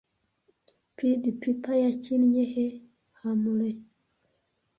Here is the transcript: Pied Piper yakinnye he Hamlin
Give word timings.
Pied 0.95 1.23
Piper 1.41 1.75
yakinnye 1.83 2.43
he 2.53 2.65
Hamlin 3.19 3.77